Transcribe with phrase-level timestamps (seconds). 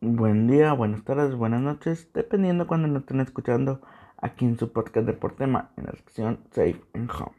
[0.00, 3.80] Buen día, buenas tardes, buenas noches, dependiendo cuando nos estén escuchando
[4.16, 7.34] aquí en su podcast de Deportema, en la sección Safe and Home,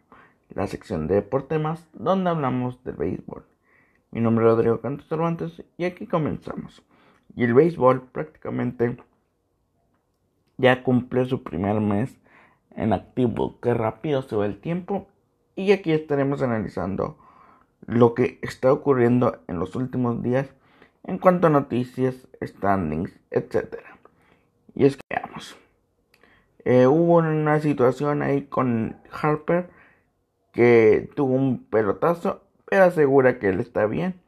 [0.50, 3.46] la sección de Deportemas donde hablamos del béisbol.
[4.12, 6.84] Mi nombre es Rodrigo Cantos Cervantes y aquí comenzamos.
[7.34, 8.98] Y el béisbol prácticamente
[10.58, 12.20] ya cumple su primer mes
[12.76, 15.08] en activo, que rápido se va el tiempo
[15.56, 17.18] y aquí estaremos analizando
[17.86, 20.54] lo que está ocurriendo en los últimos días
[21.04, 23.78] en cuanto a noticias, standings, etc.
[24.76, 25.58] Y es que veamos.
[26.66, 29.70] Eh, hubo una situación ahí con Harper
[30.52, 34.20] que tuvo un pelotazo, pero asegura que él está bien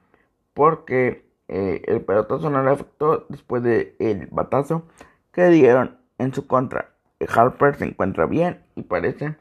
[0.54, 4.84] porque eh, el pelotazo no le afectó después del el batazo
[5.32, 6.92] que dieron en su contra.
[7.28, 9.36] Harper se encuentra bien y parece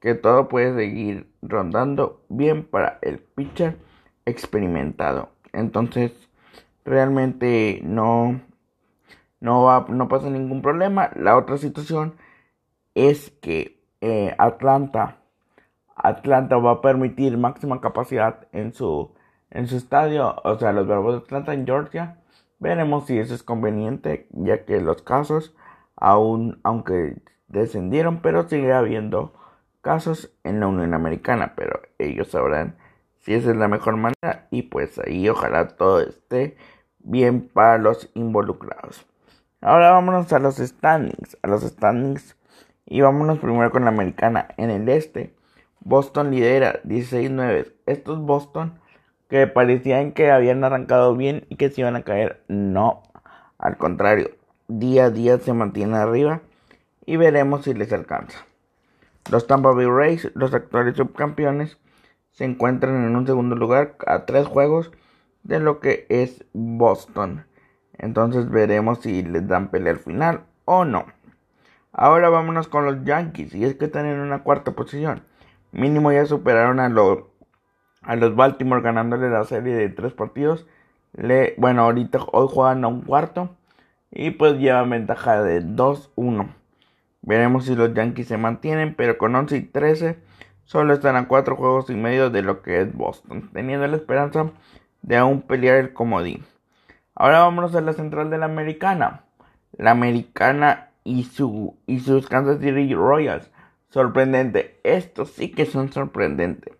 [0.00, 3.76] que todo puede seguir rondando bien para el pitcher
[4.24, 5.30] experimentado.
[5.52, 6.12] Entonces,
[6.86, 8.40] realmente no,
[9.40, 11.10] no, va, no pasa ningún problema.
[11.16, 12.14] La otra situación
[12.94, 15.18] es que eh, Atlanta,
[15.96, 19.12] Atlanta va a permitir máxima capacidad en su,
[19.50, 22.18] en su estadio, o sea, los Bravos de Atlanta en Georgia.
[22.58, 25.54] Veremos si eso es conveniente, ya que los casos
[25.96, 29.34] aún, aunque descendieron, pero sigue habiendo
[29.82, 32.76] casos en la Unión Americana, pero ellos sabrán
[33.18, 36.56] si esa es la mejor manera y pues ahí ojalá todo esté
[37.06, 39.06] bien para los involucrados.
[39.60, 42.36] Ahora vámonos a los standings, a los standings
[42.84, 45.34] y vámonos primero con la americana en el este.
[45.80, 47.72] Boston lidera 16-9.
[47.86, 48.78] Estos Boston
[49.28, 53.02] que parecían que habían arrancado bien y que se iban a caer, no,
[53.58, 54.30] al contrario,
[54.68, 56.42] día a día se mantiene arriba
[57.06, 58.38] y veremos si les alcanza.
[59.30, 61.78] Los Tampa Bay Rays, los actuales subcampeones,
[62.30, 64.92] se encuentran en un segundo lugar a tres juegos
[65.46, 67.46] de lo que es Boston.
[67.98, 71.06] Entonces veremos si les dan pelea al final o no.
[71.92, 73.54] Ahora vámonos con los Yankees.
[73.54, 75.22] Y es que están en una cuarta posición.
[75.72, 77.20] Mínimo ya superaron a los,
[78.02, 80.66] a los Baltimore ganándole la serie de tres partidos.
[81.14, 83.56] Le, bueno, ahorita hoy juegan a un cuarto.
[84.10, 86.54] Y pues llevan ventaja de 2-1.
[87.22, 88.94] Veremos si los Yankees se mantienen.
[88.94, 90.18] Pero con 11 y 13
[90.64, 93.50] solo están a cuatro juegos y medio de lo que es Boston.
[93.52, 94.50] Teniendo la esperanza
[95.06, 96.44] de aún pelear el comodín.
[97.14, 99.22] Ahora vámonos a la central de la americana.
[99.78, 103.50] La americana y, su, y sus Kansas City Royals.
[103.88, 104.78] Sorprendente.
[104.82, 106.74] Estos sí que son sorprendentes.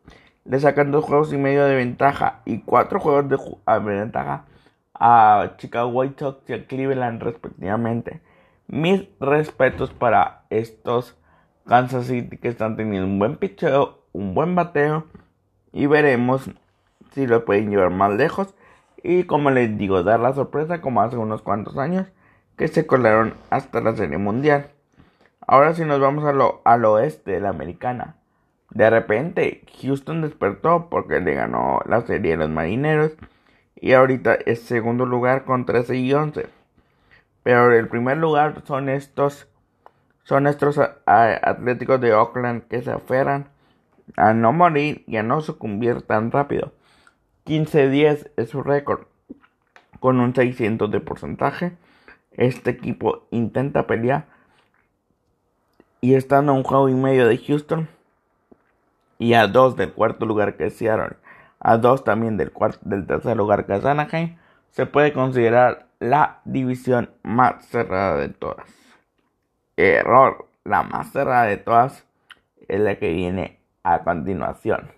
[0.45, 3.39] Le sacan dos juegos y medio de ventaja y cuatro juegos de,
[3.81, 4.45] ventaja
[4.93, 8.21] a Chicago White Sox y a Cleveland respectivamente.
[8.67, 11.17] Mis respetos para estos
[11.67, 15.05] Kansas City que están teniendo un buen picheo, un buen bateo
[15.73, 16.51] y veremos
[17.17, 18.55] si lo pueden llevar más lejos.
[19.03, 22.07] Y como les digo, dar la sorpresa como hace unos cuantos años
[22.57, 24.71] que se colaron hasta la serie mundial.
[25.41, 28.17] Ahora si nos vamos a lo, al oeste de la americana.
[28.71, 33.13] De repente Houston despertó porque le ganó la serie de los marineros.
[33.77, 36.47] Y ahorita es segundo lugar con 13 y 11.
[37.43, 39.49] Pero el primer lugar son estos
[40.25, 43.49] son estos atléticos de Oakland que se aferran
[44.17, 46.73] a no morir y a no sucumbir tan rápido.
[47.47, 49.07] 15-10 es su récord.
[50.01, 51.77] Con un 600 de porcentaje,
[52.33, 54.27] este equipo intenta pelear.
[56.01, 57.89] Y estando a un juego y medio de Houston.
[59.19, 60.85] Y a dos del cuarto lugar que es.
[61.59, 64.37] A dos también del, cuarto, del tercer lugar que es Anaheim.
[64.71, 68.69] Se puede considerar la división más cerrada de todas.
[69.77, 70.47] Error.
[70.65, 72.05] La más cerrada de todas
[72.69, 74.96] es la que viene a continuación.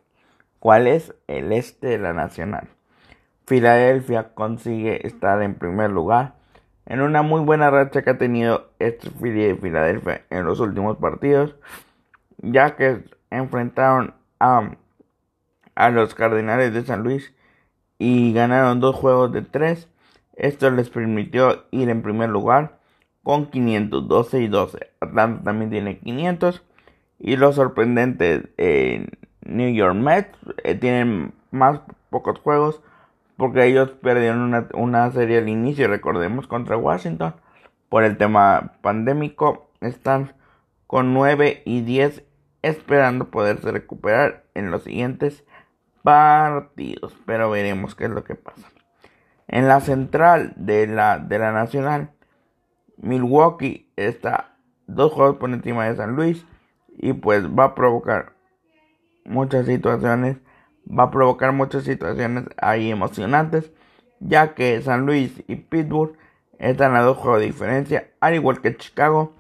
[0.59, 2.69] ¿Cuál es el este de la nacional?
[3.47, 6.35] Filadelfia consigue estar en primer lugar
[6.89, 11.55] en una muy buena racha que ha tenido este de Filadelfia en los últimos partidos,
[12.39, 14.71] ya que enfrentaron a,
[15.75, 17.35] a los Cardenales de San Luis
[17.99, 19.89] y ganaron dos juegos de tres.
[20.35, 22.79] Esto les permitió ir en primer lugar
[23.23, 24.91] con 512 y 12.
[25.01, 26.63] Atlanta también tiene 500.
[27.19, 29.18] Y lo sorprendente en
[29.49, 31.81] New York Mets eh, tienen más
[32.11, 32.83] pocos juegos
[33.37, 37.35] porque ellos perdieron una, serie al inicio, recordemos, contra Washington
[37.89, 39.71] por el tema pandémico.
[39.81, 40.35] Están
[40.89, 42.25] con 9 y 10
[42.63, 45.45] esperando poderse recuperar en los siguientes
[46.03, 48.69] partidos, pero veremos qué es lo que pasa.
[49.47, 52.11] En la central de la, de la nacional,
[52.97, 54.57] Milwaukee está
[54.89, 56.45] dos juegos por encima de San Luis
[56.97, 58.33] y pues va a provocar
[59.29, 60.37] muchas situaciones,
[60.89, 63.71] va a provocar muchas situaciones ahí emocionantes,
[64.21, 66.17] ya que San Luis y Pittsburgh
[66.59, 69.37] Están a dos juegos de diferencia, al igual que Chicago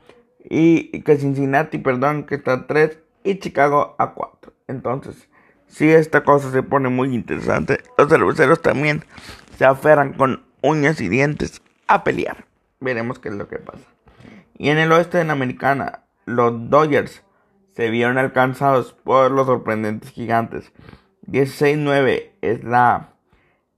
[0.49, 4.53] y que Cincinnati, perdón, que está a 3 y Chicago a 4.
[4.69, 5.29] Entonces,
[5.67, 9.05] si esta cosa se pone muy interesante, los cerveceros también
[9.57, 12.47] se aferran con uñas y dientes a pelear.
[12.79, 13.85] Veremos qué es lo que pasa.
[14.57, 17.25] Y en el oeste de la americana, los Dodgers
[17.79, 20.73] se vieron alcanzados por los sorprendentes gigantes.
[21.29, 23.11] 16-9 es la,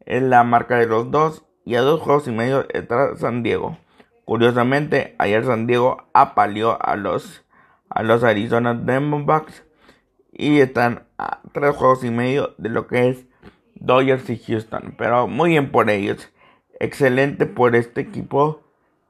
[0.06, 3.76] es la marca de los dos y a dos juegos y medio está San Diego.
[4.25, 7.44] Curiosamente, ayer San Diego apaleó a los,
[7.91, 9.64] a los Arizona Diamondbacks
[10.32, 13.26] y están a tres juegos y medio de lo que es
[13.75, 14.94] Dodgers y Houston.
[14.97, 16.32] Pero muy bien por ellos.
[16.79, 18.62] Excelente por este equipo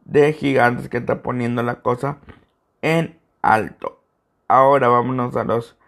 [0.04, 2.18] de gigantes que está poniendo la cosa
[2.82, 3.99] en alto.
[4.50, 5.78] Ahora vámonos a los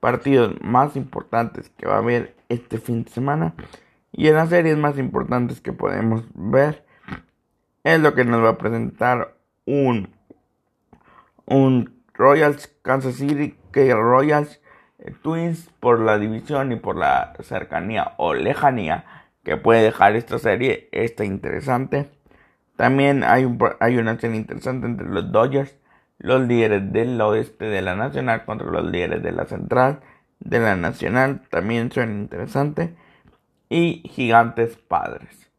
[0.00, 3.54] partidos más importantes que va a haber este fin de semana.
[4.10, 6.86] Y en las series más importantes que podemos ver
[7.84, 9.36] es lo que nos va a presentar
[9.66, 10.08] un,
[11.44, 14.62] un Royals Kansas City que Royals
[14.98, 19.04] eh, Twins por la división y por la cercanía o lejanía
[19.44, 22.10] que puede dejar esta serie está interesante.
[22.76, 25.76] También hay, un, hay una serie interesante entre los Dodgers,
[26.18, 30.00] los líderes del oeste de la Nacional contra los líderes de la Central
[30.40, 31.42] de la Nacional.
[31.50, 32.94] También suena interesante.
[33.68, 35.50] Y Gigantes Padres.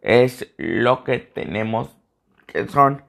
[0.00, 1.96] Es lo que tenemos
[2.46, 3.02] que son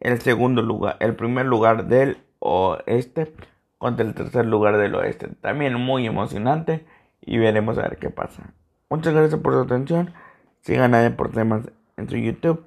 [0.00, 3.34] el segundo lugar, el primer lugar del oeste
[3.78, 5.28] contra el tercer lugar del oeste.
[5.40, 6.86] También muy emocionante
[7.20, 8.54] y veremos a ver qué pasa.
[8.88, 10.14] Muchas gracias por su atención.
[10.62, 12.66] Sigan a Deportemas en su YouTube.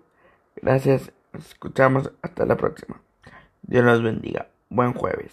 [0.61, 1.11] Gracias.
[1.33, 3.01] Nos escuchamos hasta la próxima.
[3.63, 4.47] Dios los bendiga.
[4.69, 5.31] Buen jueves.